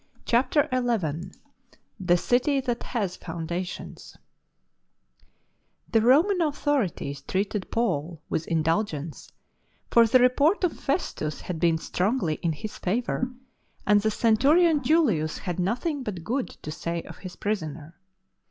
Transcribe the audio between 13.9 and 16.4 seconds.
the centurion Julius had nothing but